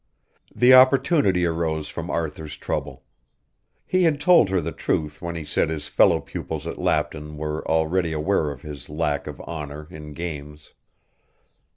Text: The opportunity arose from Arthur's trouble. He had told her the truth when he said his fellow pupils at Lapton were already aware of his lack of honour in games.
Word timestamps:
The 0.55 0.73
opportunity 0.73 1.45
arose 1.45 1.87
from 1.87 2.09
Arthur's 2.09 2.57
trouble. 2.57 3.03
He 3.85 4.01
had 4.01 4.19
told 4.19 4.49
her 4.49 4.59
the 4.59 4.71
truth 4.71 5.21
when 5.21 5.35
he 5.35 5.45
said 5.45 5.69
his 5.69 5.87
fellow 5.87 6.19
pupils 6.19 6.65
at 6.65 6.79
Lapton 6.79 7.37
were 7.37 7.63
already 7.67 8.11
aware 8.11 8.49
of 8.49 8.63
his 8.63 8.89
lack 8.89 9.27
of 9.27 9.39
honour 9.41 9.87
in 9.91 10.13
games. 10.13 10.73